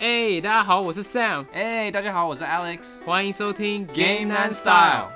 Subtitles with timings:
[0.00, 3.04] 哎、大家好，我是 Sam，哎、大家好，我是 Alex。
[3.04, 5.10] 欢迎收听 Game and Style。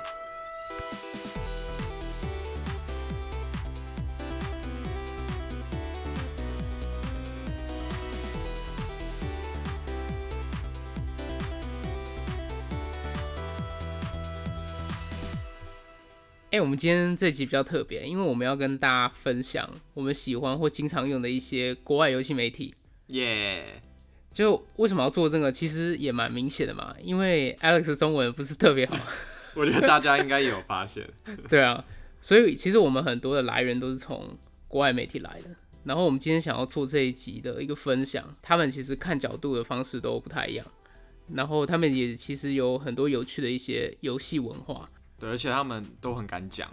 [16.51, 22.75] 哎、我们今天这集比较特别，因为我们要跟大家分享我们喜欢或经常用的一些国外游戏媒体。
[23.07, 23.81] 耶、
[24.35, 28.97] 就为什么要做这个，其实也蛮明显的嘛，因为 Alex 的中文不是特别好，
[29.55, 31.09] 我觉得大家应该也有发现。
[31.49, 31.81] 对啊，
[32.19, 34.37] 所以其实我们很多的来源都是从
[34.67, 35.49] 国外媒体来的。
[35.85, 40.65] 然后我们今天想要做这一集的一个分享，他们其实看角度的方式都不太一样，
[41.33, 44.89] 然后他们也其实有很多有趣的一些游戏文化。
[45.17, 46.69] 对，而且他们都很敢讲。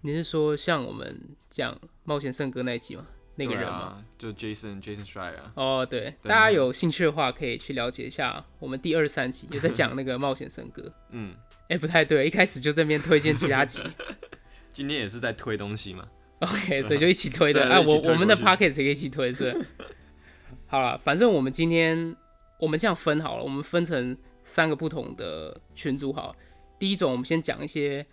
[0.00, 1.16] 你是说像我们
[1.48, 3.06] 讲冒险圣歌那一集吗？
[3.38, 3.78] 那个人吗？
[3.78, 5.52] 啊，就 Jason Jason Schreier 啊。
[5.54, 10.92] 哦，对，大家有兴趣的话可以去了解一下，我们第二十三集也在讲那个冒险圣歌。
[11.10, 11.34] 嗯，
[11.68, 13.80] 哎、不太对，一开始就这边推荐其他集
[14.72, 16.06] 今天也是在推东西嘛。
[16.40, 17.62] ，OK，所以就一起推的。
[17.70, 19.56] 哎啊，我我们的 p o c k e t 也一起推是。
[20.66, 22.16] 好了，反正我们今天
[22.58, 26.36] 我们这样分好了，我们分成三个不同的群组好了。
[26.78, 28.04] 第一种，我们先讲一些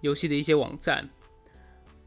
[0.00, 1.08] 游戏的一些网站，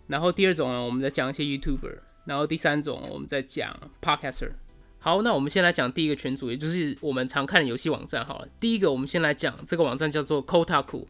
[0.08, 4.52] 然后第二种呢，我们再讲一些 YouTuber，然后第三种我们再讲 Podcaster。
[5.00, 8.48] 好，那我们先来讲第一个群组，也就是我们常看的游戏网站好了。
[8.60, 11.06] 第一个，我们先来讲这个网站叫做 Kotaku。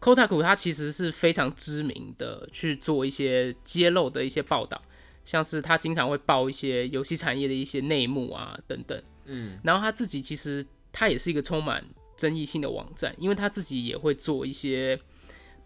[0.00, 4.80] Kotaku 它其实是非常知名的，去做一些揭露的一些报道，
[5.24, 9.02] 像是它经常会报一些游戏产业的一些内幕啊等等。
[9.24, 11.84] 嗯，然后他自己其实他也是一个充满
[12.16, 14.98] 争议性的网站，因为他自己也会做一些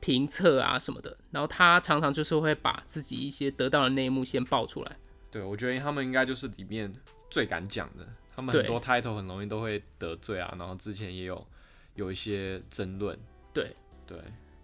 [0.01, 4.97] 评测啊什么的，然后他常常就是会把自己一些得到的内幕先爆出来。
[5.31, 6.93] 对，我觉得他们应该就是里面
[7.31, 8.07] 最敢讲的。
[8.35, 11.47] 他们很多 title 很容易都会得罪啊，然后之前也有
[11.95, 13.19] 有一些争论。
[13.55, 13.75] 对
[14.07, 14.19] 对，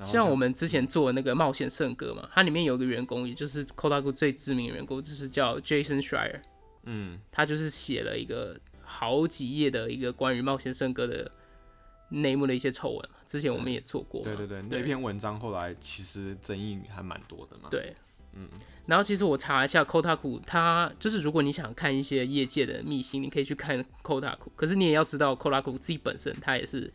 [0.04, 6.42] 像我们之前做的那个冒险圣歌嘛，它里面有个员工，也就是 Kotaku 最知名的员工，就是叫 Jason Schreier，
[6.82, 11.32] 嗯，他就是写了一个好几页的一个关于冒险圣歌的
[12.12, 13.16] 内幕的一些丑闻嘛。
[13.26, 17.68] 之前我们也做过嘛，对对对，那篇文章后来其实争议还蛮多的嘛。
[17.70, 17.94] 对，
[18.34, 18.48] 嗯。
[18.84, 24.48] 然后其实我查一下 Kotaku，它就是如果你想看一些业界的秘辛，你可以去看 Kotaku。
[24.56, 26.92] 可是你也要知道 Kotaku 自己本身它也是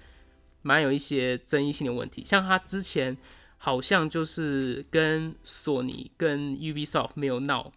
[0.61, 3.17] 蛮有一些争议性的问题，像它之前
[3.57, 7.72] 好像就是跟索尼跟 Ubisoft 没有闹，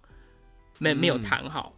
[0.78, 1.72] 没没有嗯谈好，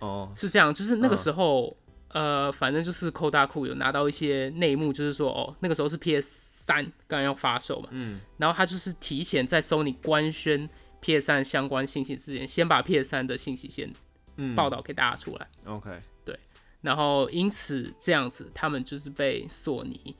[0.00, 1.74] 哦，是这样，就是那个嗯时候，
[2.14, 10.70] 呃，反正就是 Kotaku 有拿到一些内幕，就是说，哦，那个时候是 PS 三刚要发售嘛，嗯，然后他就是提前在 Sony 官宣
[11.00, 13.92] PS 三相关信息之前，先把 PS 三的信息先
[14.36, 14.54] 嗯。
[14.56, 16.38] 报道给大家出来，OK，对
[16.80, 20.16] 然后因此这样子，他们就是被索尼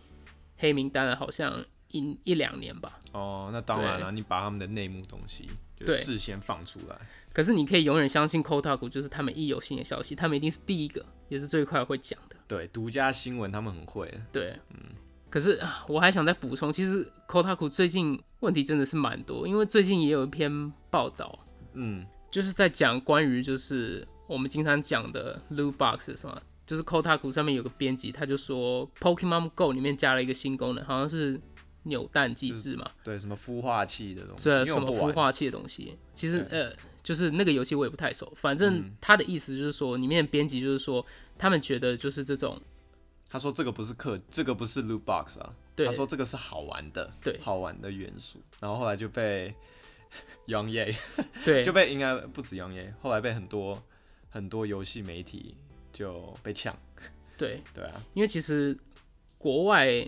[0.58, 3.00] 黑名单了，好像一一两年吧。
[3.12, 6.98] 哦，那当然了，你把他们的内幕东西就事先放出来。
[7.34, 12.36] 可是你可以永远相信 Kotaku，就是他们一有新的消息，他们一定是第一个，也是最快会讲的。
[12.48, 14.08] 对，独家新闻他们很会。
[14.32, 14.78] 对，嗯。
[15.28, 21.36] 可是啊我还想再补充，其实 Kotaku 最近问题真的是蛮多，因为最近也有一篇报道，
[21.72, 31.40] 嗯，就是在讲关于就是我们经常讲的 loot box 什么，就是 Kotaku 上面有个编辑，他就说 Pokemon Go 里面加了一个新功能，好像是
[31.82, 34.92] 扭蛋机制嘛，对，什么孵化器的东西，对什么。
[34.92, 36.72] 孵化器的东西，其实呃
[37.04, 41.06] 就是那个游戏我也不太熟，反正嗯他的意思就是说，里面的编辑就是说，
[41.38, 42.60] 他们觉得就是这种
[43.28, 48.40] 他说这个不是氪，这个不是 loot box 啊，对他说这个是好玩的，对好玩的元素。
[48.60, 49.54] 然后后来就被
[50.48, 50.96] Young Ye
[51.44, 53.82] 对就被应该不止 Young Ye，后来被很多
[54.30, 55.56] 很多游戏媒体
[55.92, 56.76] 就被抢。
[57.36, 58.78] 对，对啊，因为其实
[59.36, 60.06] 国外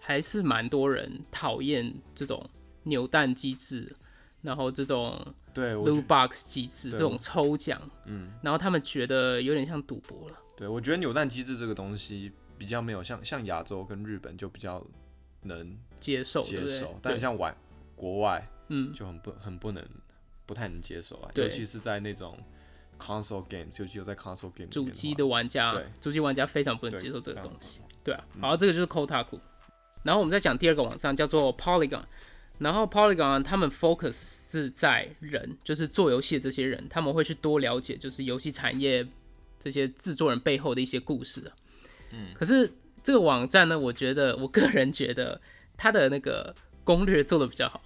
[0.00, 2.48] 还是蛮多人讨厌这种
[2.82, 3.96] 扭蛋机制，
[4.48, 5.22] 然后这种
[5.52, 10.38] 对我觉 loot box 机制，对这种抽奖，嗯，然后他们觉得有点像赌博了。
[10.56, 14.82] 对我觉得扭蛋机制这个东西比较没有像像亚洲跟日本就比较
[15.42, 17.54] 能接受，接受，但像外
[17.94, 19.86] 国外嗯，就很不很不能
[20.46, 22.38] 不太能接受啊，尤其是在那种
[22.98, 27.82] console game，就只有在 console game 主机的玩家对，主机玩家非常不能接受这个东西。
[28.02, 28.40] 对啊，嗯。
[28.40, 29.38] 好，这个就是 Kotaku。
[30.02, 32.02] 然后我们再讲第二个网站叫做 Polygon，
[32.58, 39.06] 然后 Polygon 他们 focus 是在人，就是做游戏的这些人，他们会去多了解就是游戏产业
[39.58, 41.52] 这些制作人背后的一些故事啊。
[42.10, 42.72] 嗯，可是
[43.02, 45.40] 这个网站呢，我觉得我个人觉得
[45.76, 47.80] 它的那个攻略做的比较好。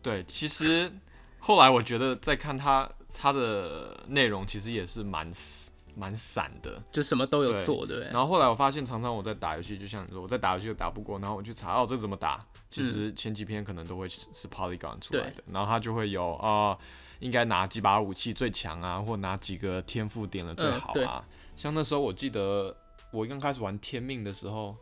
[0.00, 0.90] 对，其实
[1.38, 6.82] 后来我觉得再看它它的内容，其实也是蛮死蛮散的。
[6.90, 8.00] 就什么都有做，对？
[8.04, 16.76] 然后后来我发现，常常我在打游戏，就像你说，我在打游戏就打不过，然后我去查哦这怎么打，其实前几篇可能都会是是 Polygon 出来的，然后它就会有啊、
[17.20, 21.24] 应该拿几把武器最强啊，或拿几个天赋点了最好啊。
[21.56, 22.74] 像那时候我记得
[23.10, 24.76] 我刚开始玩天命的时候，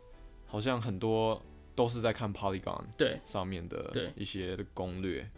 [0.47, 1.41] 好像很多
[1.75, 5.29] 都是在看 Polygon 对上面的一些攻略。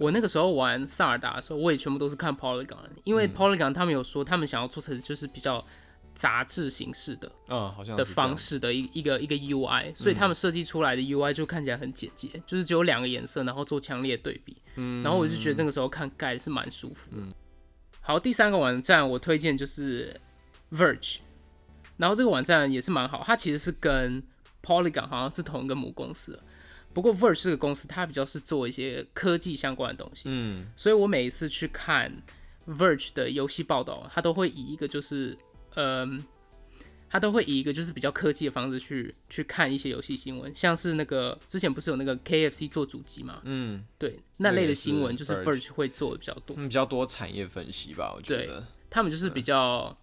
[0.00, 3.34] 我那个时候玩萨尔达的时候，我也全部都是看 Polygon，的因为嗯。
[3.34, 5.64] Polygon 他们有说他们想要做成就是比较
[6.14, 14.56] 杂志形式的嗯，好像的方式的一一个一个 UI，所以他们设计出来的 UI 就看起来很简洁，就是只有两个颜色，然后做强烈的对比。
[14.76, 15.02] 嗯。
[15.02, 17.22] 然后我就觉得那个时候看盖的是蛮舒服的。
[18.00, 20.18] 好，第三个网站我推荐就是
[20.72, 21.18] Verge，
[21.98, 24.22] 然后这个网站也是蛮好，它其实是跟
[24.62, 26.42] Polygon 好像是同一个母公司的，
[26.92, 32.12] 不过 Verge 这个公司它比较是做一些科技相关的东西，嗯所以我每一次去看
[32.66, 35.36] Verge 的游戏报道，它都会以一个就是
[35.74, 36.24] 嗯。
[37.10, 46.54] 它都会以一个就是比较科技的方式去去看一些游戏新闻，像是那个之前不是有那个 KFC 做主机嘛，嗯，对那类的新闻就是 Verge 会做的比较多。
[46.58, 48.62] 嗯比较多产业分析吧，我觉对得。
[48.90, 49.98] 他们就是比较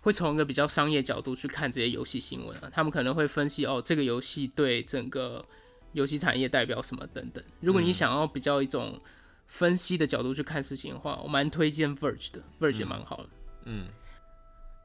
[0.00, 5.44] 会从一个比较商业角度去看这些游戏新闻啊，他们可能会分析哦，这个游戏对整个
[5.92, 7.42] 游戏产业代表什么等等。
[7.60, 9.00] 如果你想要比较一种
[9.46, 13.28] 分析的角度去看事情的话，我蛮推荐 Verge 的，Verge 也蛮好的。
[13.64, 13.86] 嗯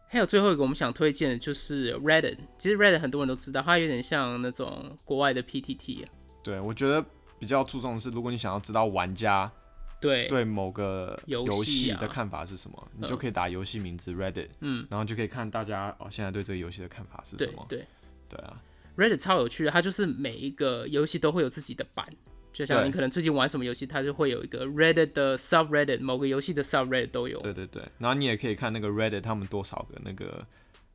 [0.07, 6.09] 还有最后一个我们想推荐的就是 Reddit，其实 Reddit 很多人都知道，它有点像那种国外的 PTT 啊。
[6.44, 7.03] 对，我觉得
[7.39, 9.51] 比较注重的是，如果你想要知道玩家
[10.00, 17.65] 对，对某个游游戏的看法是什么，你就可以打游戏名字 Reddit，嗯，然后就可以看大家哦现在对这个游戏的看法是什么。
[17.67, 18.61] 对对对啊，
[18.98, 22.07] Reddit 超有趣的，它就是每一个游戏都会有自己的版，
[22.54, 27.40] 就像你可能最近玩什么游戏，它就会有一个 Reddit 的 subreddit，某个游戏的 subreddit 都有。
[27.42, 30.45] 对对对，然后你也可以看那个 Reddit 他们多少个那个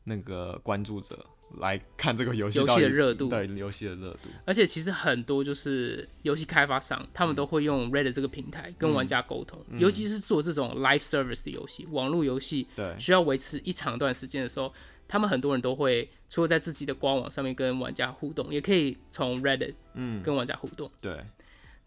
[0.04, 1.26] 那个关注者
[1.58, 3.28] 来 看这个游戏游戏的热度。
[3.28, 4.28] 对游戏的热度。
[4.44, 14.72] 而且其实很多就是游戏开发商，他们都会用 Reddit 这个平台跟玩家沟通，尤其是做这种 live service 的游戏，网络游戏对，需要维持一长段时间的时候，
[15.08, 20.90] 他们很多人都会除了在自己的官网上面跟玩家互动，也可以从 Reddit 嗯，跟玩家互动。
[21.00, 21.18] 对，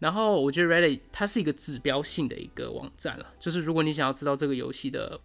[0.00, 5.18] 然后我觉得 Reddit 它是一个指标性的一个网站了，就是如果你想要知道这个游戏的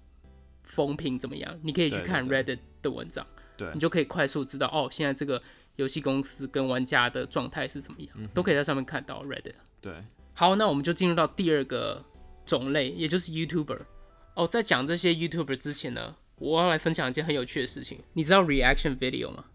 [0.63, 3.25] 风评怎么样，你可以去看 Reddit 的文章，
[3.57, 5.41] 对你就可以快速知道哦，现在这个
[5.77, 9.55] 游戏公司跟玩家的状态是怎么样，嗯都可以在上面看到 Reddit。
[9.81, 9.93] 对，
[10.33, 12.05] 好，那我们就进入到第二个
[12.45, 13.79] 种类，也就是 YouTuber。
[14.35, 17.99] 哦，在讲这些 YouTuber 之前呢，我要来分享一件很有趣的事情。
[18.13, 19.45] 你知道 reaction video 吗？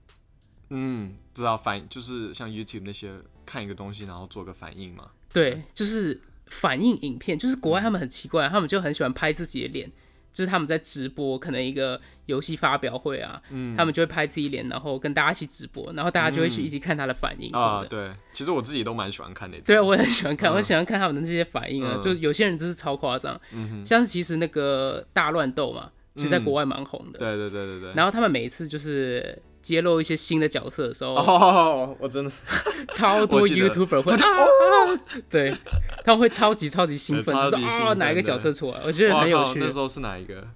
[0.70, 3.12] 嗯，知道反就是像 YouTube 那些
[3.44, 5.10] 看一个东西然后做个反应嘛。
[5.32, 9.90] 对，就是反应影片，就是国外他们很奇怪，他们就很喜欢拍自己的脸，
[10.32, 19.64] 就是他们在直播可能一个游戏发表会啊，嗯他们就会拍自己脸，然后跟大家一起直播，然后大家就会去一起看他的反应什么啊，对，其实我自己都蛮喜欢看那种。
[19.66, 27.92] 对啊，我很喜欢看，嗯我喜欢看他们的这些反应啊，嗯就有些人真是超夸张，嗯哼，像是其实那个大乱斗嘛，其实在嗯国外蛮红的，对对对对对。
[27.94, 32.30] 然后他们每一次就是揭露一些新的角色的时候，哦， 我真的
[32.94, 35.00] 超多 YouTuber 会啊，啊
[35.30, 35.54] 对，
[36.04, 39.66] 他们会超级超级兴奋，就是啊哪一个角色出来，我觉得很有趣那。
[39.72, 40.46] 时候是哪一个？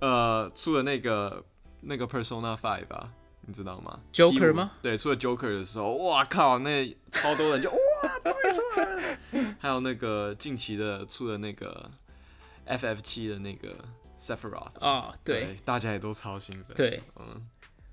[0.00, 1.42] 呃，出了那个
[1.80, 3.10] 那个 Persona Five 吧，
[3.46, 4.72] 你知道吗 Joker 吗？
[4.82, 7.76] 对，出了 Joker 的时候，哇靠，那超多人就哇，
[8.24, 9.56] 终于出来了。
[9.58, 11.90] 还有那个近期的出了那个
[12.66, 13.74] FF 七的那个
[14.26, 15.44] Sephiroth 啊对。
[15.44, 17.00] 对，大家也都超兴奋。，对。
[17.20, 17.46] 嗯，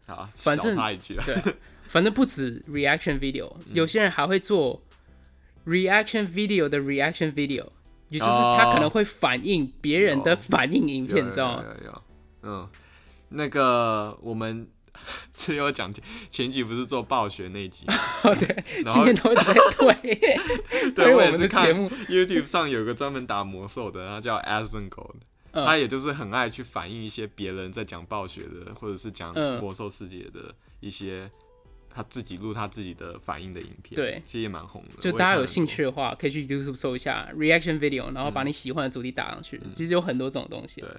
[0.08, 1.36] 好，反正小插一句啊，对，
[1.88, 4.82] 反正不止 reaction video，有嗯些人还会做
[5.66, 7.68] reaction video 的 reaction video，
[8.10, 11.64] 也就是他可能会反映别人的反应影片，有你知道吗？
[11.68, 12.04] 有有有，
[12.44, 12.70] 嗯，
[13.30, 14.68] 那个我们
[15.34, 15.92] 只有讲
[16.30, 17.86] 前几不是做暴雪那集，
[18.24, 25.16] 哦， 对，今天都在推 推对我也是看的节目，YouTube 上有个专门打魔兽的，他叫 Asmongold，、
[25.54, 25.66] 嗯。
[25.66, 29.60] 他也就是很爱去反映一些别人在讲暴雪的，或者是讲嗯。
[29.60, 31.32] 魔兽世界的一些
[31.90, 34.22] 他自己录他自己的反应的影片，对。
[34.26, 35.02] 其实也蛮红的。
[35.02, 39.62] 就大家有兴趣的话，可以去 YouTube 搜一下 reaction video，然后把你喜欢的主题打上去。
[39.74, 40.82] 其实有很多这种东西。
[40.82, 40.90] 对，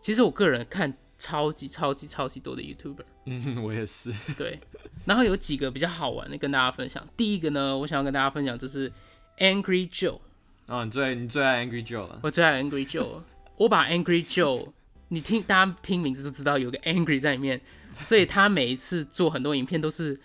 [0.00, 4.58] 其实我个人看超级超级超级多的 YouTuber，嗯，我也是， 对，
[5.06, 7.06] 然后有几个比较好玩的跟大家分享。
[7.16, 8.92] 第一个呢，我想要跟大家分享就是
[9.38, 10.18] Angry Joe，
[10.66, 13.22] 啊，你最你最爱 Angry Joe 了，我最爱 Angry Joe，
[13.62, 14.72] 我把 Angry Joe，
[15.08, 17.60] 你听大家听名字就知道有个 Angry 在里面，
[17.94, 20.20] 所以他每一次做很多影片都是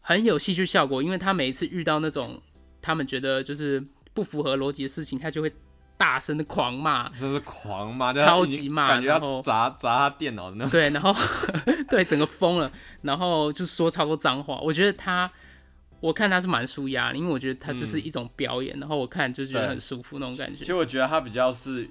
[0.00, 2.42] 很有戏剧效果，因为他每一次遇到那种
[2.82, 5.52] 他们觉得就是不符合逻辑的事情，他就会
[5.96, 10.70] 大声的狂骂，这是狂骂，超级骂感觉然后要砸砸他电脑的那种。
[10.72, 11.14] 对，然后
[11.88, 12.70] 对整个疯了，
[13.02, 14.58] 然后就说超多脏话。
[14.60, 15.30] 我觉得他，
[16.00, 20.58] 我看他是蛮舒压的，因为我觉得他就是一种表演，然后我看就觉得很舒服那种感觉。
[20.58, 21.88] 其实我觉得他比较是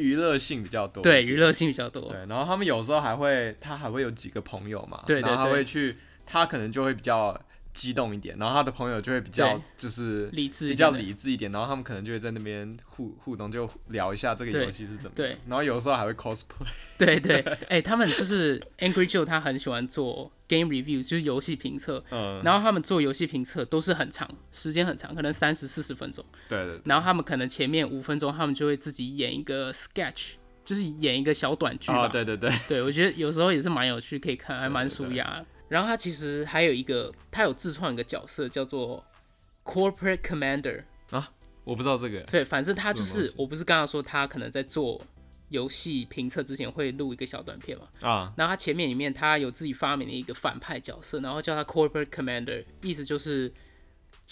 [0.00, 2.08] 娱乐性比较多，对，娱乐性比较多。
[2.08, 7.38] 对，然后他们有时候还会，他还会有几个朋友嘛，然后他会去，他可能就会比较
[7.72, 15.36] 激动一点，然后他的朋友就会比较就是理智比较理智一点，然后他们可能就会在那边互互动，就聊一下这个对游戏是怎么样，对。
[15.46, 16.66] 然后有时候还会 cosplay，
[16.98, 22.04] 对对，哎、他们就是 Angry Joe，他很喜欢做 game review，就是游戏评测。
[22.10, 26.24] 嗯，然后他们做游戏评测都是很长，时间很长，可能三十四十分钟。
[26.48, 30.32] 对对对，然后他们可能前面五分钟，他们就会自己演一个 sketch，
[30.64, 32.06] 就是演一个小短剧吧。
[32.06, 35.24] 哦，对对对，对，我觉得有时候也是蛮有趣，可以看，还蛮舒压。
[35.24, 35.46] 的。
[35.70, 39.02] 然后他其实还有一个，他有自创一个角色叫做
[39.64, 41.30] Corporate Commander 啊。
[41.64, 45.00] 我不知道这个，对，反正他就是我不是刚刚说他可能在做
[45.50, 47.86] 游戏评测之前会录一个小短片嘛？
[48.00, 53.52] 啊，然后他前面里面他有自己发明了一个反派角色，然后叫他 Corporate Commander，意思就是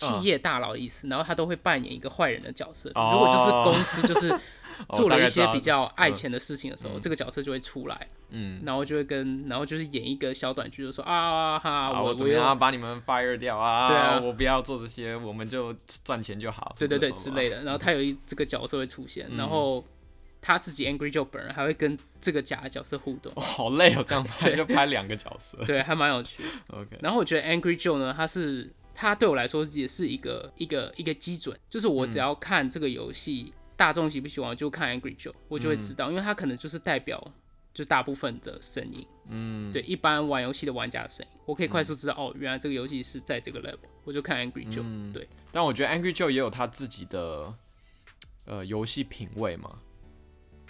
[0.07, 1.09] 企业大佬的意思。
[1.09, 2.91] 然后他都会扮演一个坏人的角色。
[2.95, 4.33] 哦如果就是公司就是
[4.89, 13.89] 哦做了一些比较爱钱的事情的时候，嗯这个角色就会出来，嗯，然后就会跟，然后就是演一个小短剧，就说啊哈，啊，我我怎么样把你们 fire 掉啊？
[13.89, 15.75] 对啊我不要做这些，我们就
[16.05, 17.63] 赚钱就好，对对对之类的。
[17.63, 19.85] 然后他有一这个角色会出现，嗯然后
[20.41, 26.49] 他自己 Angry Joe 本人还会跟这个假的角色互动哦，，好累哦，这样拍对就拍两个角色对，还蛮有趣的。
[26.79, 32.09] OK，然后我觉得 Angry Joe 呢，他是他对我来说也是一个一个一个基准，就是我嗯。
[32.09, 37.33] 只要看这个游戏、大众喜不喜欢，我就看 Angry Joe，我就会知道，因为它可能就是代表
[37.73, 45.13] 就大部分的声音，嗯，对一般玩游戏的玩家的声音，我可以快速知道、哦，原来这个游戏是在这个 level，我就看 Angry Joe，、嗯。
[45.13, 45.29] 对。
[45.53, 47.55] 但我觉得 Angry Joe 也有他自己的
[48.47, 49.79] 呃游戏品味嘛，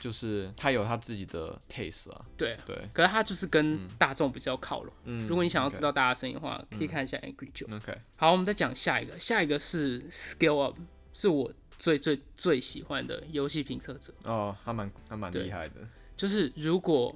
[0.01, 2.57] 就是他有他自己的 taste 啊，对。
[2.67, 4.95] 对，可是他就是跟大众比较靠拢。
[5.05, 7.77] 嗯，如果你想要知道大家声音的话，可以看一下 Angry Joe。
[7.77, 10.77] ，OK，好，我们再讲下一个，下一个是 Scale Up，
[11.13, 14.13] 是我最最最喜欢的游戏评测者。
[14.25, 15.75] 哦，他蛮他蛮厉害的，
[16.17, 17.15] 就是如果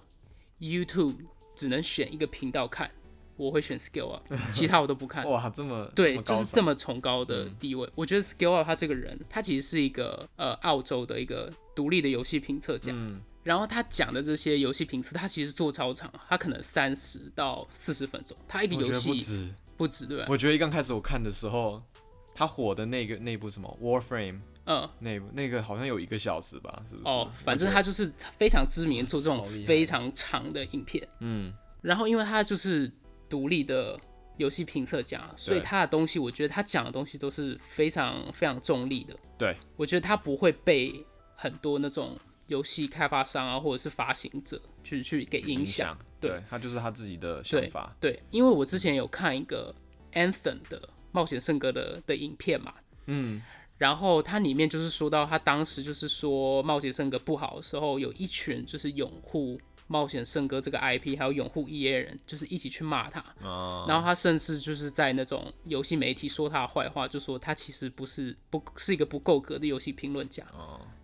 [0.60, 1.16] YouTube
[1.54, 2.90] 只能选一个频道看，
[3.36, 5.28] 我会选 Skill Up， 其他我都不看。
[5.28, 7.88] 哇，这么对，就是这么崇高的地位。
[7.94, 12.92] 我觉得 Skill Up 他这个人，他其实是一个呃澳洲的一个独立的游戏评测家。
[12.94, 20.26] 嗯然后他讲的这些游戏评测，他其实做超长，他可能三十到四十分钟，他一个游戏不止，不止对吧？
[20.28, 21.82] 我觉得一刚开始我看的时候，
[22.36, 27.08] 他火的那个那部什么 Warframe 嗯，那部那个好像有一个小时吧，是不是？
[27.08, 31.04] 哦，反正他就是非常知名，做这种非常长的影片。
[31.18, 32.88] 嗯然后因为他就是
[33.28, 33.98] 独立的
[34.36, 39.16] 游戏评测家，所以他的东西，我觉得他讲的东西都是非常非常中立的。
[39.36, 45.96] 对，我觉得他不会被很多那种游戏开发商啊，或者是发行者去去给影响。
[46.20, 49.74] 对对他就是他自己的想法，对，因为我之前有看一个
[50.12, 52.72] Anthem 的冒险圣歌的的影片嘛，
[53.06, 53.42] 嗯
[53.76, 63.20] 然后它里面就是说到他当时就是说冒险圣歌不好的时候，有一群就是拥护冒险圣歌这个 IP，还有拥护 EA 人，就是一起去骂他。
[63.42, 70.44] 哦，然后他甚至就是在那种游戏媒体说他的坏话，就说他其实不是不是一个不够格的游戏评论家。
[70.52, 71.01] 哦，对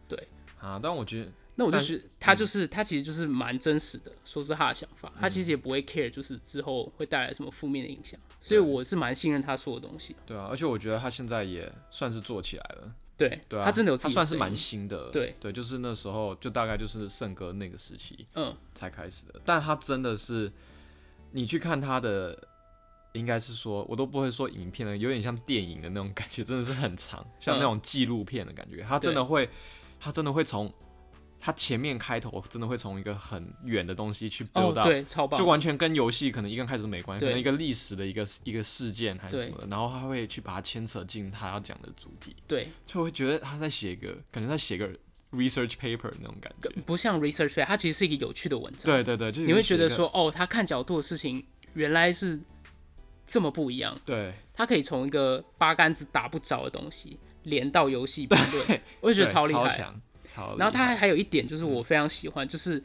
[0.61, 10.19] 啊，但我觉得那我就但觉得他就是、他其实就是蛮真实的，说出他的想法，他其实也不会 care 就是之后会带来什么负面的影响，所以我是蛮信任他说的东西的。
[10.27, 15.35] 对啊，而且我觉得他现在也算是做起来了，对，对啊，他真的有自他己算是蛮新的，对。
[15.41, 20.53] 对，就是那时候就大概就是圣哥那个时期嗯，才开始的，但他真的是
[21.33, 22.39] 你去看他的。
[23.15, 28.83] 应该是说，我都不会说影片了，有点像电影的那种感觉，真的是很长，像那种纪录片的感觉。
[28.83, 29.49] 他真的会，
[29.99, 30.73] 他真的会从
[31.41, 35.39] 他前面开头，真的会从一个很远的东西去 build 哦，对，超棒。
[35.39, 44.89] 就，完全跟游戏可能一刚开始都没关系，可能一个历史的一个一个事件还是什么的，然后他会去把它牵扯进他要讲的主题，对，就会觉得他在写一个，感觉在写个
[45.31, 46.71] research paper 那种感觉。
[46.85, 48.87] 不像 research paper，它其实是一个有趣的文章。
[48.87, 52.41] 对对对，就你会觉得说，哦，他看角度的事情原来是
[53.25, 59.95] 这么不一样，对，他可以从一个八竿子打不着的东西连到游戏 评论，我就觉得超厉害。
[60.59, 62.83] 然后他还还有一点就是我非常喜欢，就是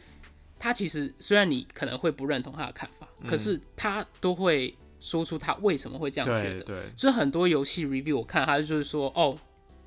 [0.58, 6.84] 他其实虽然你可能会不认同他的看法，可是他都会说出他为什么会这样觉得。
[6.96, 9.38] 所以很多游戏 review 我看他就是说，哦，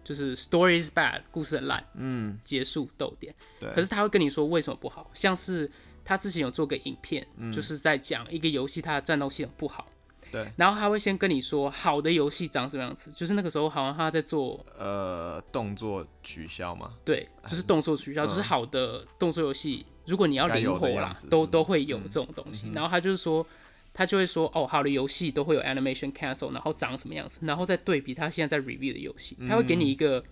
[0.05, 3.35] 就是 story is bad，故事很烂，嗯，结束逗点。
[3.59, 5.69] 对可是他会跟你说为什么不好，像是
[6.05, 9.89] 他之前有做个影片，嗯就是在讲一个游戏它的战斗系统不好，
[10.31, 22.71] 对，然后他会先跟你说好的游戏长什么样子，就是那个时候好像他在做呃，动作取消嘛，对，就是动作取消，就是好的动作游戏，如果你要灵活啦都都会有这种东西。
[22.75, 23.47] 然后他就是说，
[23.95, 30.23] 他就会说，哦，好的游戏都会有 animation cancel，然后长什么样子，然后再对比他现在在 review 的游戏，他会给你一个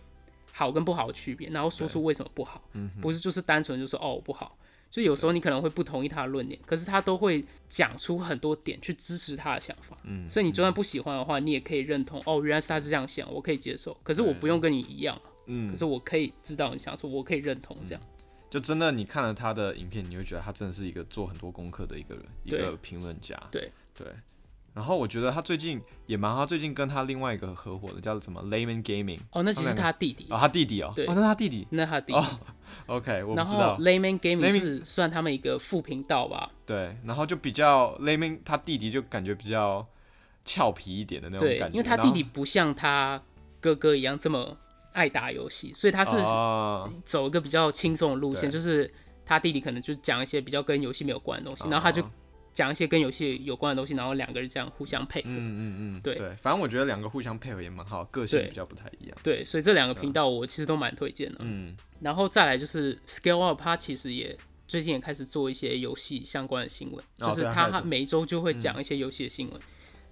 [0.52, 4.56] 好跟不好的区别，然后说出为什么不好，嗯不是就是单纯就说哦不好。
[4.94, 9.98] 就有时候你可能会不同意他的论点，可是他都会讲出很多点去支持他的想法。
[10.04, 13.96] 嗯，所以你就算不喜欢的话，你也可以认同哦，原来是他是这样想，我可以接受。
[14.04, 18.00] 可是我不用跟你一样，嗯可，是我可以知道你想说，我可以认同这样。
[18.48, 23.36] 就真的你看了他的影片，你会觉得他真的是一个做很多功课的一个人，一个评论家。
[23.50, 24.06] 对对。
[24.74, 31.66] 然后我觉得他最近也蛮好，他最近跟他另外一个合伙的叫什么 Layman Gaming，哦，那其实是他他弟弟，哦，他弟弟哦，对哦，那他弟弟。
[31.70, 32.18] 那他弟弟。
[32.18, 32.26] 哦
[32.86, 33.78] OK，我不然后知道。
[33.78, 36.50] Layman Gaming Layman- 是算他们一个副频道吧？
[36.66, 39.86] 对，然后就比较 Layman 他弟弟就感觉比较
[40.44, 43.22] 俏皮一点的那种对感，觉，因为他弟弟不像他
[43.60, 44.56] 哥哥一样这么
[44.92, 48.92] 爱打游戏，所以他是哦走一个比较轻松的路线，就是
[49.24, 52.10] 他弟弟可能就讲一些比较跟游戏没有关的东西，然后他就哦
[52.54, 55.28] 讲一些跟游戏有关的东西，然后两个人这样互相配合。
[55.28, 59.18] 嗯嗯嗯，对对，反正我觉得两个互相配合也蛮好，个性比较不太一样。
[59.22, 61.38] 对，所以这两个频道我其实都蛮推荐的。
[61.40, 64.34] 嗯，然后再来就是 Scale Up，它其实也
[64.66, 69.60] 最近也开始做一些游戏相关的新闻，哦就是对它开始它每周就会讲一些游戏的新闻，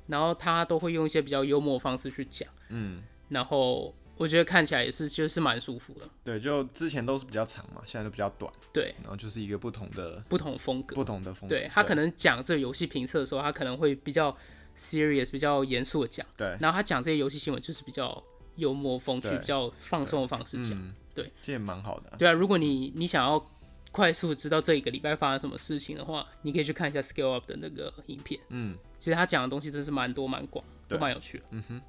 [0.08, 11.56] 然后他都会用一些比较幽默的方式去讲，嗯，然后我觉得看起来也是就是蛮舒服的，对，就之前都是比较长嘛，现在都比较短，对，然后就是一个不同的不同风格，不同的风格。
[11.56, 14.36] 对他可能讲这个游戏评测的时候，他可能会比较
[14.76, 18.22] serious、比较严肃的讲，对，然后他讲这些游戏新闻就是比较
[18.56, 20.78] 幽默风趣、比较放松的方式讲。
[20.78, 22.16] 嗯，对，这也蛮好的啊。
[22.18, 23.44] 对啊，如果你你想要
[23.90, 28.40] 快速知道这一个礼拜发生什么事情的话，你可以去看一下 Scale Up 的那个影片。
[28.50, 31.44] 嗯其实他讲的东西真是蛮多蛮广，都对蛮有趣的。
[31.50, 31.82] 嗯哼，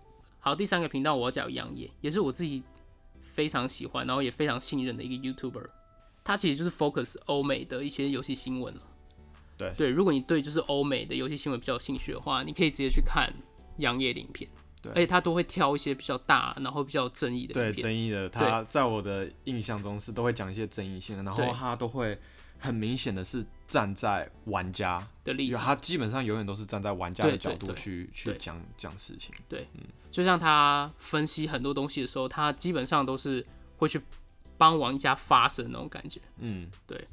[0.45, 2.61] 好，第三个频道我要讲杨业，也是我自己
[3.21, 5.69] 非常喜欢，然后也非常信任的一个 YouTuber。
[6.21, 8.81] 他其实就是 focus 欧美的一些游戏新闻了。
[9.57, 13.33] 对对，如果你对就是欧美的游戏新闻比较有兴趣的话，你可以直接去看
[13.77, 14.49] 杨业的影片。
[14.81, 17.83] 对而且他都会挑一些比较大，然后比较有争议的对影片。
[17.83, 22.19] 争议的，他在我的印象中是都会讲一些争议性的，然后对他都会
[22.63, 29.35] 很明显的是站在玩家，的立场，他基本上永远都是站在玩家的角度对去去讲讲事情。
[29.49, 33.45] 对，嗯就像他分析很多东西的时候，他基本上都是
[33.77, 34.01] 会去
[34.57, 36.21] 帮玩家发声那种感觉。
[36.37, 37.07] 嗯，对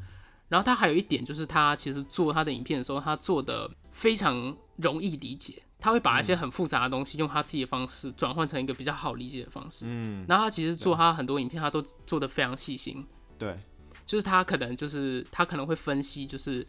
[0.48, 9.84] 然后他还有一点就是，他其实做他的影片的时候，他做的非常容易理解，他会把一些很复杂的东西用他自己的方式转换成一个比较好理解的方式。
[9.86, 13.06] 嗯，然后他其实做他很多影片，他都做的非常细心，
[13.38, 13.58] 对，
[14.10, 16.66] 就是他可能就是他可能会分析，就是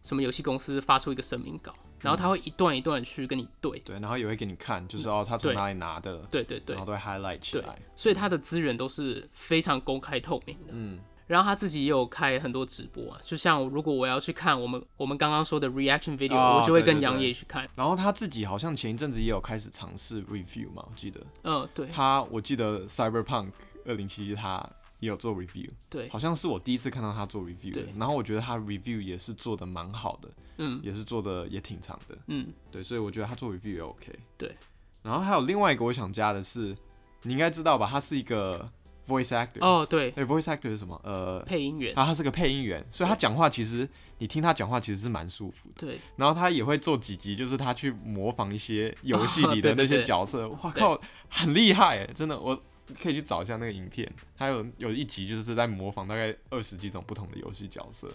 [0.00, 10.72] 什么游戏公司发出一个声明稿，然后他会一段一段去跟你对，对，然后也会给你看，就是哦，他从哪里拿的，对对对然后都会 highlight 起来。，所以他的资源都是非常公开透明的。
[10.72, 17.68] 嗯，然后他自己也有开很多直播啊，就像如果我要去看我们我们刚刚说的 reaction video，、哦我就会跟杨对对对野去看。
[17.74, 23.50] 然后他自己好像前一阵子也有开始尝试 review 嘛，我记得嗯，对他，我记得 Cyberpunk
[23.84, 24.64] 二零七七他
[25.04, 30.80] 也有做 review，对，好像是我第一次看到他做 review 然后我觉得他 review 也是做的蛮好的，嗯。
[30.82, 34.18] 也是做的也挺长的，嗯，对，所以我觉得他做 review 也 OK。
[34.36, 34.56] 对，
[35.02, 36.74] 然后还有另外一个我想加的是，
[37.22, 38.70] 你应该知道吧，他是一个
[39.06, 40.98] voice actor，哦对，对，voice actor 是什么？
[41.04, 43.88] 呃，配音员，他他是个配音员，所以他讲话其实
[44.18, 45.86] 你听他讲话其实是蛮舒服的。
[45.86, 46.00] 对。
[46.16, 52.62] 然后他也会做几集，就是他去模仿一些游戏里的那些角色，哇靠，很厉害哎，真的，我
[53.00, 54.10] 可以去找一下那个影片。
[54.36, 58.08] 它有有一集就是在模仿大概二十几种不同的游戏角色，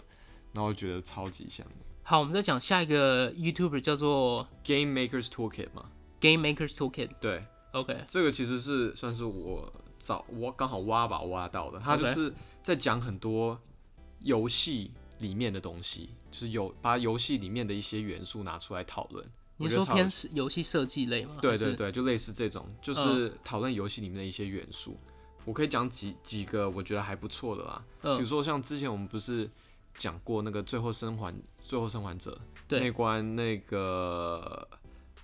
[0.52, 1.72] 然后我觉得超级像的。
[2.02, 7.10] 好，我们再讲下一个 YouTuber 叫做 Game Makers Toolkit 嘛，Game Makers Toolkit。
[7.20, 13.60] 对，OK，这个其实是算是我找我刚好挖吧挖到的，他就是在讲很多
[14.20, 19.24] 游戏里面的东西，就是有把游戏里面的一些元素拿出来讨论。
[19.60, 21.36] 我你说偏是游戏设计类吗？
[21.40, 24.98] 对对对，就类似这种，就是讨论游戏里面的一些元素。
[25.44, 29.48] 我可以讲几几个我觉得还不错的啦，比如嗯，说像之前我们不是
[29.94, 32.32] 讲过那个《最后生还》《最后生还者》
[32.68, 34.68] 对那关那个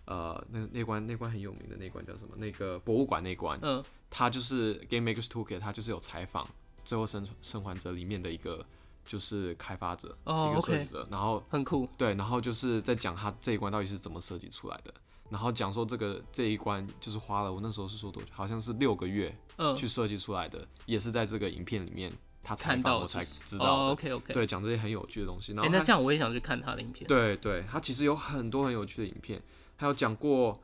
[0.06, 2.34] 呃那那关那关很有名的那关叫什么？
[2.36, 6.44] 那个博物馆那关，嗯它就是 Game Makers Toolkit，它就是有采访
[6.84, 8.64] 《最后生生还者》里面的一个
[9.06, 11.88] 就是开发者、哦一个设计者，然后很酷。
[11.96, 14.92] 对，然后就是在讲他这一关到底是怎么设计出来的，
[15.30, 24.32] 然后讲说这个这一关就是花了我那时候是说多久，好像是六个月嗯，去设计出来的，也是在这个影片里面他采看访我才知道 OK OK。
[24.32, 25.52] 对，讲这些很有趣的东西。
[25.52, 27.06] 那这样我也想去看他的影片。
[27.06, 29.42] 对对，他其实有很多很有趣的影片，
[29.76, 30.60] 还有讲过，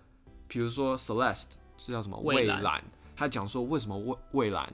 [0.46, 2.83] 比如说 Celeste 是叫什么蔚蓝，
[3.16, 4.72] 他讲说为什么蔚蔚蓝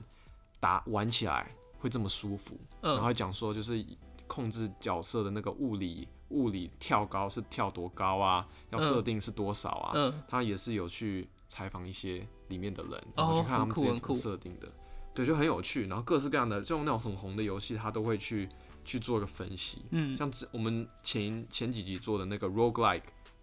[0.59, 3.83] 打玩起来会这么舒服，然后讲说就是
[4.27, 14.71] 控制角色的那个物理物理跳高是跳多高啊，要设定是多少啊，嗯，他也是有去采访一些里面的人，然后哦去看他们之前怎么设定的，
[15.15, 15.87] 对，就很有趣。
[15.87, 18.47] 然后各式各样的这种那种很红的游戏，他都会去
[18.85, 19.81] 去做一个分析。
[19.89, 20.15] 嗯。
[20.15, 23.01] 像之我们前前几集做的那个 roguelike，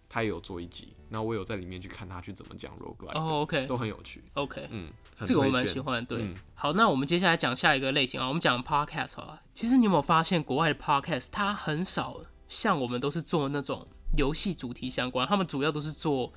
[0.09, 4.23] 他也有做一集，那我有在里面去看他去怎么讲 roguelike，哦，OK 都很有趣。
[4.33, 4.91] OK，嗯，
[5.25, 6.03] 这个我蛮喜欢。
[6.05, 9.41] 对，嗯好，那我们接下来讲下一个类型啊，我们讲 podcast 好了。
[9.53, 16.31] 其实你有没有发现，国外的 podcast 它很少像我们都是做那种游戏主题相关，他们主要都是做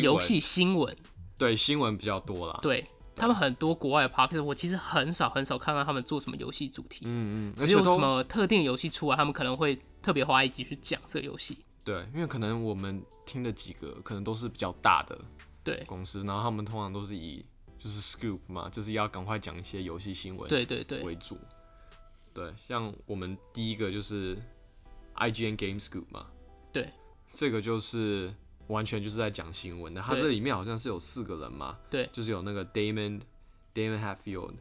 [0.00, 0.96] 游戏新闻。
[1.36, 2.58] 对新闻比较多啦。
[2.62, 2.86] 对
[3.16, 11.58] 他们很多国外的 podcast，我其实很少很少看到他们做什么游戏主题，嗯嗯，只有什么特定游戏出来，他们可能会特别花一集去讲这个游戏。
[11.84, 15.18] 对，因为可能我们听的几个可能都是比较大的
[15.64, 17.44] 对公司，然后他们通常都是以
[17.78, 21.36] 就是 scoop 嘛，就是要赶快讲一些游戏新闻对对对，为主。
[22.34, 24.36] 对，像我们第一个就是
[25.16, 26.28] IGN Game Scoop 嘛，
[26.72, 26.90] 对，
[27.32, 28.32] 这个就是
[28.68, 30.00] 完全就是在讲新闻的。
[30.00, 33.20] 它这里面好像是有四个人嘛，对就是有那个 Damon
[33.74, 34.54] Damon Hatfield，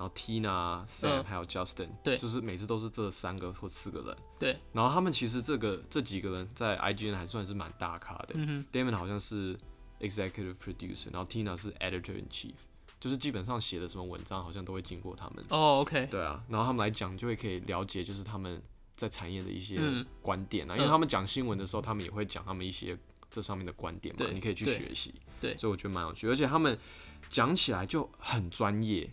[0.00, 1.24] 然后 Tina、Sam、嗯。
[1.24, 2.16] 还有 Justin，对。
[2.16, 4.16] 就是每次都是这三个或四个人。
[4.38, 8.28] 对，然后他们其实这个这几个人在 IGN 还算是蛮大咖的。
[8.32, 9.54] 嗯哼，Damon 好像是
[10.00, 12.54] Executive Producer，然后 Tina 是 Editor in Chief，
[12.98, 15.44] 就是基本上写的什么文章好像都会经过他们。
[15.50, 18.62] 哦，OK，对啊，然后他们来讲就会可以了解，就是他们
[18.96, 20.02] 在产业的一些嗯。
[20.22, 20.78] 观点啊，嗯。
[20.78, 22.96] 因为他们讲新闻的时候，他们也会讲他们一些
[23.30, 24.32] 这上面的观点嘛，对。
[24.32, 25.14] 你可以去对学习。
[25.38, 25.54] 对。
[25.58, 26.78] 所以我觉得蛮有趣，而且他们
[27.28, 29.10] 讲起来就很专业，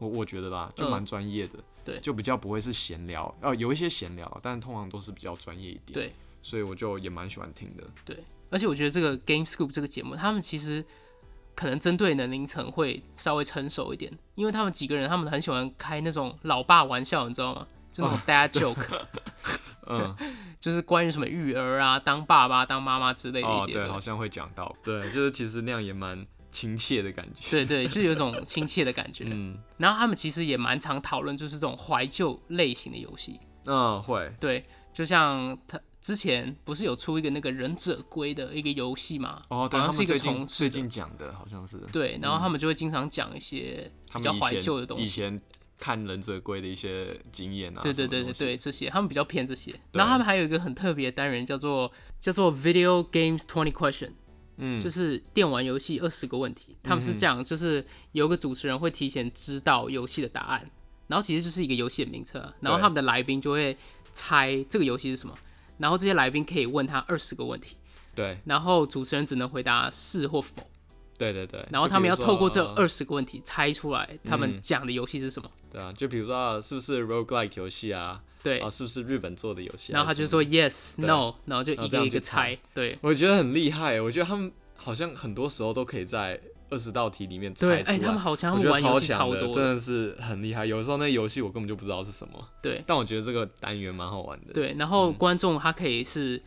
[0.00, 1.56] 我我觉得啦，就蛮专业的。
[1.58, 5.94] 嗯对就比较不会是闲聊，哦，有一些闲聊，但通常都是比较专业一点。
[5.94, 7.82] 对，所以我就也蛮喜欢听的。
[8.04, 10.84] 对，而且我觉得这个 Game Scoop 这个节目，他们其实
[11.54, 17.66] 可能针对年龄层会稍微成熟一点，因为他们几个人他们很喜欢开那种老爸玩笑，你知道吗？
[17.90, 19.06] 就那种 dad joke，
[19.88, 20.14] 嗯，
[20.60, 23.72] 就是关于什么育儿啊、当爸爸、当妈妈之类的一哦，些。
[23.72, 27.50] 对，好像会讲到，对，就是其实那样也蛮亲切的感觉。
[27.50, 29.24] 对对，就有一种亲切的感觉。
[29.30, 33.40] 嗯然后他们其实也蛮常讨论，就是这种怀旧类型的游戏。
[33.66, 39.42] 嗯，会，对，就像他之前不是有出一个那个忍者龟的一个游戏嘛？
[39.48, 45.04] 哦，对，好像是一个他们最近重置的最近讲的好像是，对，然后他们就会经常讲一些比较怀旧的东西。
[45.04, 45.40] 以前
[45.78, 49.74] 看忍者龟的一些经验啊，对对对对对，这些他们比较偏这些。
[49.92, 54.12] 然后他们还有一个很特别的单元，叫做叫做 Video Games Twenty Question，
[54.60, 56.76] 嗯，就是电玩游戏二十个问题。
[56.82, 60.70] 他们是这样，就是有个主持人会提前知道游戏的答案，
[61.08, 63.76] 然后其实就是一个游戏的名称啊，然后他们的来宾就会
[64.12, 65.34] 猜这个游戏是什么，
[65.78, 67.76] 然后这些来宾可以问他二十个问题，
[68.14, 68.38] 对。
[68.44, 70.62] 然后主持人只能回答是或否，
[71.16, 74.60] 对对对，然后他们要透过这二十个问题猜出来他们嗯。
[74.60, 75.48] 讲的游戏是什么。
[75.70, 82.98] 对啊，就比如说啊是不是 roguelike 游戏啊，对啊，是不是日本做的游戏啊，然后他就说 yes no，然后就一个一个猜猜，对。
[83.02, 87.82] 我觉得很厉害，我觉得他们好像很多时候都可以在二十道题里面猜。
[87.82, 89.54] 哎、他们好强，他我觉得超们玩游戏超强的，多。
[89.54, 90.64] 真的是很厉害。
[90.64, 94.52] 有时候那游戏我根本就不知道是什么，对但我觉得这个单元蛮好玩的。
[94.52, 96.40] 对，然嗯后观众他可以是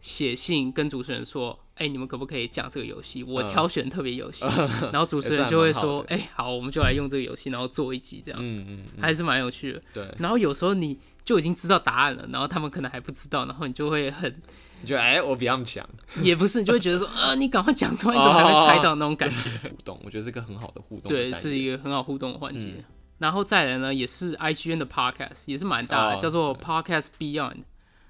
[0.00, 3.22] 写信跟主持人说，哎、你们可不可以讲这个游戏？
[3.22, 4.44] 我嗯挑选特别游戏，
[4.92, 9.82] 然后主持人就会说，哎、好，我们就来用这个游戏，然后做一集这样，嗯嗯嗯，还是蛮有趣的。
[9.94, 14.34] 对，然后有时候你就已经知道答案了，然后他们可能还不知道，然后你就会很，
[14.80, 15.86] 你觉得哎，我比他们强，
[16.22, 19.36] 也不是，你就会觉得说，啊，你赶快讲出来，你怎么还会猜到那种感觉？
[19.68, 22.70] 互动，我觉得是个很好的互动的对，是一个很好互动的环节。
[22.78, 22.84] 嗯
[23.18, 27.64] 然后再来呢，也是 IGN 的 Podcast，也是蛮大的，哦叫做 Podcast Beyond。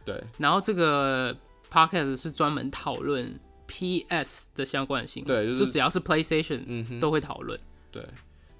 [0.04, 1.34] 对然后这个
[1.72, 7.58] podcast 是专门讨论 PS 的相关性，对就是只要是 PlayStation、嗯，都会讨论。
[7.90, 8.06] 对。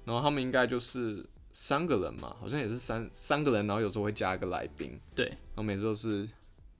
[0.05, 1.23] 然后他们应该就是
[1.61, 5.25] 三个人嘛，好像也是三三个人，然后有时候会加一个来宾，对。
[5.27, 6.25] 然后每次都是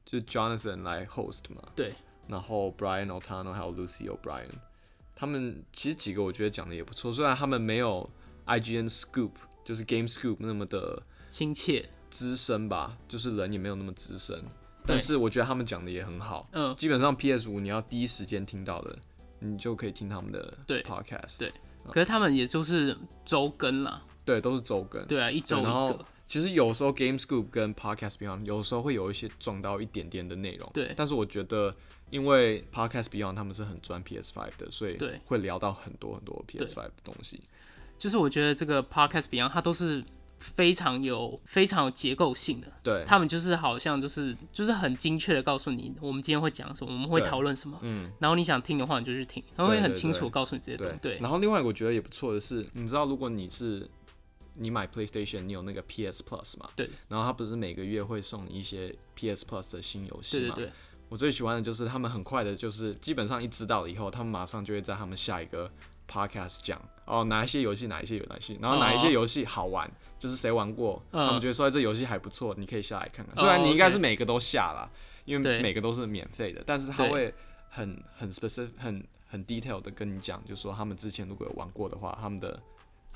[0.05, 1.93] 就 Jonathan 来 host 嘛，对。
[2.29, 4.47] 然后 Brian Otano 还有 Lucy O'Brien，
[5.13, 8.09] 他们其实几个我觉得讲的也不错，虽然他们没有
[8.45, 9.31] IGN Scoop
[9.65, 14.41] 就是 Game Scoop 那么的亲切，资深吧，就是人也没有那么资深，
[14.85, 16.47] 但是我觉得他们讲的也很好。
[16.53, 18.97] 嗯，基本上 PS 五你要第一时间听到的，
[19.39, 20.81] 你就可以听他们的对。
[20.83, 21.51] podcast，对。
[21.91, 25.03] 可是他们也就是周更啦，对，都是周更。
[25.07, 30.93] 对啊，一周一然后个，其实有时候 Game Scoop 跟 Podcast Beyond 有时候会有一些撞到一点点的内容，对。
[30.95, 31.75] 但是我觉得，
[32.11, 35.19] 因为 Podcast Beyond 他们是很专 PS Five 的，所以对。
[35.25, 37.39] 会聊到很多很多 PS Five 的东西。
[37.97, 40.01] 就是我觉得这个 podcast Beyond 它都是
[40.39, 50.97] 非常有非常有结构性的，对，他们就是好像就是就是很精确的告诉你，我们今天会讲什么，我们会讨论什么，嗯，然后你想听的话你就去听，他们会很清楚告诉你这些东西。
[51.01, 53.85] 对，然后另外我觉得也不错的是，你知道如果你是
[54.59, 56.69] 你买 PlayStation，你有那个 PS Plus 嘛？
[56.75, 56.89] 对。
[57.07, 60.55] 然后他不是每个月会送你一些 PS Plus 的新游戏嘛？
[60.55, 60.73] 对对对，
[61.09, 65.71] 我最喜欢的就是他们很快的，就是基本上一知道了以后，他们马上就会在他们下一个
[66.09, 73.33] podcast 讲哦哪一些游戏哪一些有哪些，然后哪一些游戏好玩，就是谁玩过，嗯他们觉得说哎这游戏还不错，你可以下来看看。
[73.35, 74.89] 哦虽然你应该是每个都下啦，
[75.25, 77.33] 因为每个都是免费的，但是他会
[77.69, 82.59] 很很 specific 很很 detail 的跟你讲，就说他们之前如果有玩过的话，他们的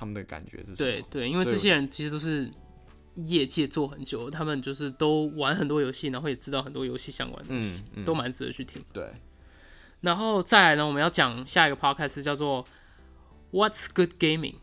[0.04, 0.92] 他们的感觉是什么？
[0.92, 2.52] 对对，因为这些人其实都是
[3.16, 8.84] 业界做很久，他们就是都玩很多游戏，然后也知道很多游戏相关的东西，嗯嗯都蛮值得去听。
[8.92, 9.10] 对
[10.02, 12.66] 然后再来呢，我们要讲下一个 podcast 叫做
[13.54, 14.56] What's Good Gaming。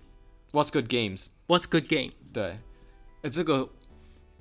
[0.52, 2.12] ，What's good games？What's Good Game？
[2.34, 2.58] 对，
[3.22, 3.70] 哎、这个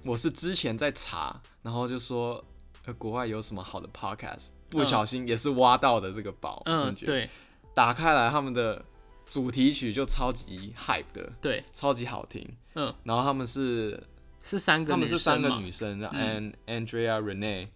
[0.04, 2.44] 我是之前在查，然后就说，
[2.86, 7.30] 呃，国外有什么好的 podcast，不小心也是挖到的这个宝，嗯，对
[7.74, 8.84] 打开来他们的
[9.30, 14.04] 主题曲就超级 hype 的，对，超级好听，嗯，然后他们是
[14.42, 17.68] 是三个他女们是三个女生嗯，and Andrea Renee、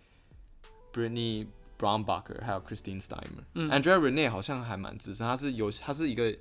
[0.91, 1.45] Brittany
[1.77, 3.43] Brownbacher 还有 Christine Steimer。
[3.53, 3.69] 嗯。
[3.69, 6.35] Andrea Renee 好像还蛮资深，她是有她是一个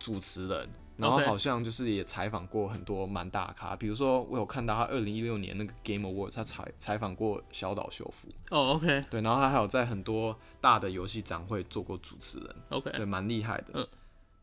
[0.00, 9.04] 主持人，然后好像就是也采访过很多蛮大咖，比如说我有看到她二零一六年那个 Game Awards，她采采访过小岛秀夫，哦，OK。
[9.08, 12.56] 对，然后她还有在很多大的游戏展会做过主持人。
[12.70, 13.66] OK，对，蛮厉害的。
[13.74, 13.86] 嗯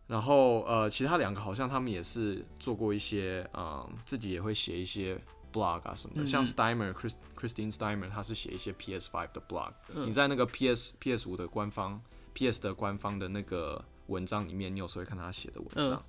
[0.07, 5.19] 然后呃，其他两个好像他们也是做过一些，嗯，自己也会写一些
[5.51, 6.25] blog 啊什么的。
[6.25, 12.01] 像嗯 Steimer Chris Christine Steimer，他是写一些 PS Five 的 blog、嗯你在那个 PS PS 五的官方
[12.33, 15.95] PS 的官方的那个文章里面，你有时候会看他写的文章。
[15.95, 16.03] 嗯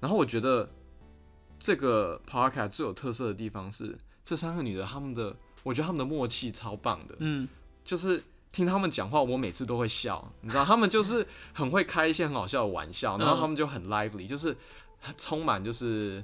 [0.00, 0.68] 然后我觉得
[1.60, 7.14] 这个 podcast 最有特色的地方是，这三个女的她们的，我觉得她们的默契超棒的。
[7.20, 7.48] 嗯，
[7.84, 8.20] 就是
[8.52, 14.54] 听他们讲话，我每次都会笑，你知道，他们就是很会开一些很好笑的玩笑，然后嗯他们就很 lively，就是
[15.16, 16.22] 充满就是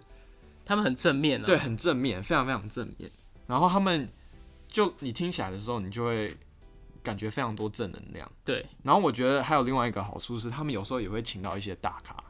[0.64, 1.46] 他们很正面啊。
[1.46, 3.10] 对，很正面，非常非常正面。
[3.46, 4.06] 然后他们
[4.68, 6.36] 就你听起来的时候，你就会
[7.02, 8.30] 感觉非常多正能量。
[8.44, 12.22] 对然后我觉得还有另外一个好处是，他们有时候也会请到一些大咖，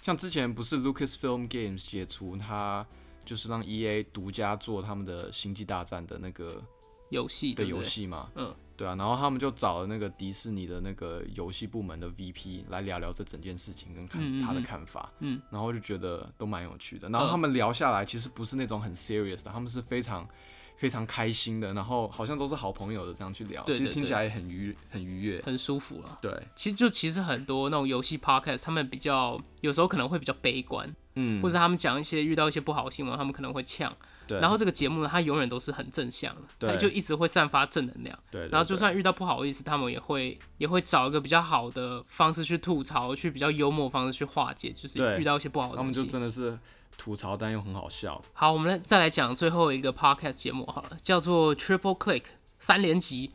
[0.00, 2.86] 像之前不是 Lucasfilm Games 解除他
[3.26, 6.62] 就是让 EA 独家做他们的星际大战的那个
[7.10, 14.62] 游戏的对游戏嘛，嗯，对啊，然后他们就找了那个迪士尼的那个游戏部门的 VP 来聊聊这整件事情跟看他的嗯。
[14.62, 17.08] 看法，嗯，然后就觉得都蛮有趣的。
[17.08, 17.30] 然后嗯。
[17.30, 20.28] 他们聊下来，其实不是那种很 serious 的，他们是非常
[20.76, 25.42] 非常开心的，然后好像都是好朋友的这样去聊，其实听起来很愉很愉悦。
[25.44, 26.16] 很舒服了。
[26.20, 33.94] 对，其实就其实很多那种游戏 podcast，他们比较有时候可能会比较悲观，嗯，或者他们讲一些遇到一些不好的新闻，他们可能会呛。
[34.26, 38.18] 对，然后这个节目呢，它永远都是很正向的，对它就一直会散发正能量。
[38.30, 46.06] 对，对然后就算遇到不好意思，他们也会也会找一个比较好的方式去吐槽，去比较幽默的方式去化解，就是遇到一些不好的他们就。
[46.06, 46.58] 真的是
[46.96, 48.20] 吐槽，但又很好笑。
[48.32, 52.24] 好，我们来再来讲最后一个 podcast 节目好了，叫做 Triple Click
[52.58, 53.32] 三连击。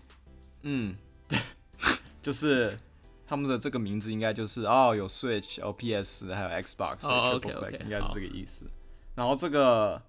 [0.61, 0.95] 嗯，
[2.21, 2.77] 就是
[3.27, 8.69] 他们的这个名字应该就是哦，有 Switch、有 PS 还有 Xbox，所以哦 Triple OK，OK，Play 应该是这个意思。
[9.15, 10.01] 然后这个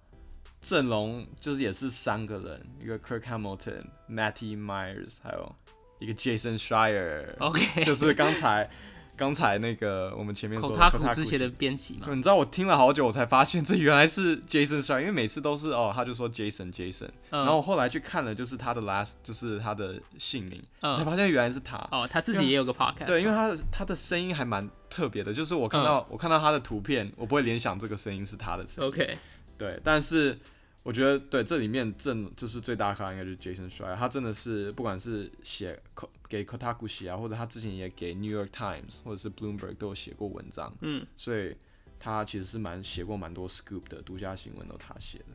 [0.61, 5.55] 阵容就是也是三个人，一个 Kirk Hamilton、Matty Myers，还有
[5.99, 8.69] 一个 Jason Schreier，、OK，就是刚才
[9.15, 12.07] 刚才那个我们前面说的口塔库 Kotaku 之前的编辑嘛。
[12.09, 21.77] 你知道我听了好久，我才发现这原来是 Jason Schreier，因为每次都是哦，他就说 Jason Jason，、嗯然后我后来去看了，就是他的 last，就是他的姓名，嗯才发现原来是他。
[21.91, 23.05] 哦，他自己也有个 podcast。
[23.05, 28.89] 对，因为他的他的声音还蛮特别的，就是我看到、我看到他的图片，我不会联想这个声音是他的声音。
[28.89, 29.17] OK，
[29.57, 30.37] 对，但是
[30.83, 35.79] 我觉得对这里面正就是最大咖应该就是 Jason Schreier，他真的是不管是写
[36.27, 41.55] 给 Kotaku 写啊，或者他之前也给 New York Times 或者是 Bloomberg 都有写过文章，嗯，所以
[41.99, 45.25] 他其实是蛮写过蛮多 scoop 的独家新闻都他写的。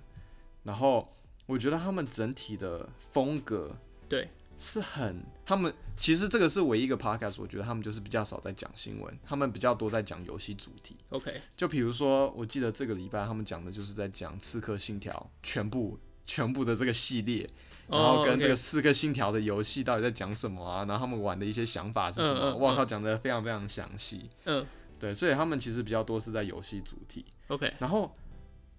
[0.65, 1.09] 然后
[1.47, 3.77] 我觉得他们整体的风格
[4.09, 4.29] 对，
[4.59, 10.97] 是很，他们其实这个是唯一一个 podcast，我觉得他们就是比较少在讲新闻，他们比较多在讲游戏主题。
[11.11, 17.47] OK，就比如说，我记得这个礼拜他们讲的就是在讲《刺客信条》全部全部的这个系列，
[17.89, 24.29] 然后跟这个《哦刺客信条》的游戏到底在讲什么啊，然后他们玩的一些想法是什么，嗯嗯哇靠，讲的非常非常详细。
[24.45, 24.67] 嗯
[24.99, 27.23] 对，所以他们其实比较多是在游戏主题。
[27.49, 28.17] ，OK，然后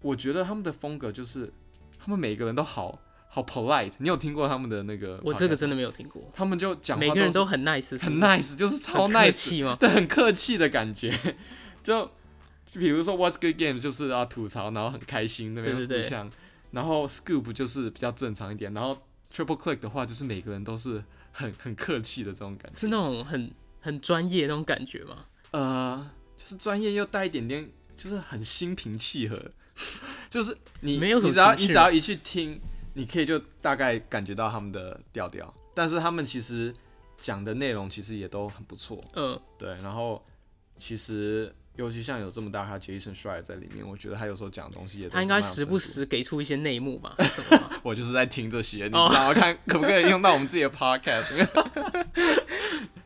[0.02, 1.54] 我觉得他们的风格就是，
[2.00, 3.94] 他们每个人都好好 polite。
[4.00, 5.20] 你有听过他们的那个？
[5.24, 6.32] 我这个真的，没有听过。
[6.34, 9.78] 他们就讲话每个人都很 nice，很 nice，就是超 nice，气吗？
[9.80, 11.14] 对，很客气的感觉。
[11.84, 12.10] 就
[12.74, 16.32] 比如说 What's Good Game 就是啊吐槽，然后很开心那边对对对互相，
[16.72, 18.98] 然后 Scoop 就是比较正常一点，然后
[19.34, 25.26] Triple Click 的话就是每个人都是很很客气的这种感觉，是那种很很专业那种感觉吗？
[25.52, 29.42] 呃，就是专业又带一点点，就是很心平气和，
[30.30, 32.60] 就是你没有什么你只要你只要一去听，
[32.98, 36.74] 你可以就大概感觉到他们的调调，但是他们其实
[37.20, 40.26] 讲的内容其实也都很不错，嗯，对，然后
[40.80, 47.16] 其实尤其像有这么大咖 Jason Schreier 在里面，我觉得他有时候讲的东西也他应该时不时给出一些内幕吧？
[47.84, 49.34] 我就是在听这些，你知哦道吗？
[49.40, 51.48] 看可不可以用到我们自己的 podcast。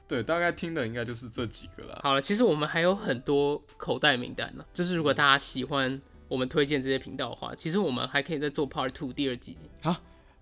[0.08, 2.00] 对，大概听的应该就是这几个了。
[2.04, 4.66] 好了，其实我们还有很多口袋名单呢。
[4.74, 9.58] 就是如果大家喜欢我们推荐这些频道的话，其实我们还可以再做 Part Two 第二集。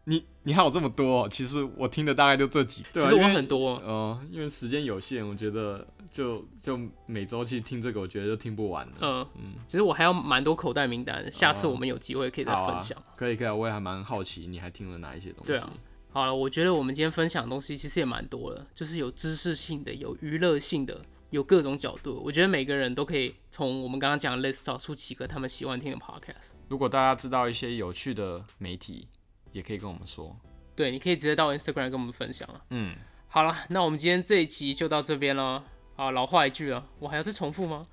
[0.03, 3.01] 你你还有这么多、哦，其实我听的大概就这几个。
[3.01, 8.93] 其实我很多，呃，因为时间有限，我觉得就就每周去听这个，我觉得就听不完了。
[9.01, 12.95] 嗯嗯，其实我还有蛮多口袋名单，下次哦我们有机会可以再分享。
[13.15, 15.47] 可以可以啊，我也还蛮好奇，你还听了哪一些东西？
[15.47, 15.73] 对啊
[16.11, 22.21] 好了，我觉得我们今天分享的东西其实也蛮多了，就是有知识性的，有娱乐性的，有各种角度。
[22.23, 26.51] 我觉得每个人都可以从我们刚刚讲的 list 找出几个他们喜欢听的 podcast。
[26.67, 29.07] 如果大家知道一些有趣的媒体，
[29.51, 30.35] 也可以跟我们说。
[30.75, 32.61] 对，你可以直接到 Instagram 跟我们分享了。
[32.69, 32.95] 嗯，
[33.27, 35.63] 好了，那我们今天这一集就到这边了。
[35.95, 37.83] 啊，老话一句了，我还要再重复吗？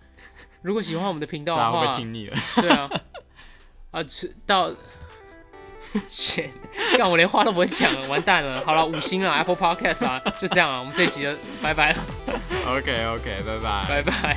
[0.62, 2.36] 如果喜欢我们的频道的话， 大家会不会听腻了？
[2.56, 2.90] 对啊，
[3.90, 4.72] 啊，吃到
[6.08, 6.50] shit，
[6.96, 8.62] 干我连话都不会讲了，完蛋了。
[8.64, 11.30] 好了，五星啊，Apple Podcast 啊，就这样啊，我们这一集就
[11.62, 11.98] 拜拜了
[12.66, 13.84] ，OK OK，拜拜。
[13.88, 14.35] 拜拜。